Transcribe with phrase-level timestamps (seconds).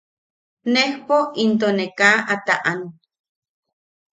[0.73, 2.79] Nejpo into ne kaa a taʼan.